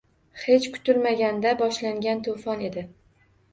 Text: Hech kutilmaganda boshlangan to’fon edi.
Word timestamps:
Hech 0.43 0.63
kutilmaganda 0.75 1.53
boshlangan 1.61 2.25
to’fon 2.31 2.67
edi. 2.73 2.89